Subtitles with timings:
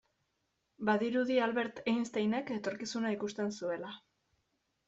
[0.89, 3.93] Badirudi Albert Einsteinek etorkizuna ikusten zuela.